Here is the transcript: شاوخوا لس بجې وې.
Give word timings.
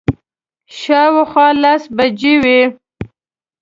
شاوخوا 0.79 1.47
لس 1.61 1.83
بجې 1.95 2.33
وې. 2.43 2.61